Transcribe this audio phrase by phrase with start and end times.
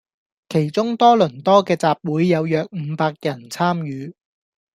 [0.49, 4.15] 其中多倫多既集會有約伍百人參與